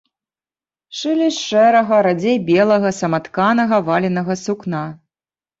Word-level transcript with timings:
Шылі 0.99 1.27
з 1.35 1.43
шэрага, 1.49 1.99
радзей 2.09 2.37
белага, 2.49 2.89
саматканага 3.01 3.81
валенага 3.91 4.41
сукна. 4.47 4.83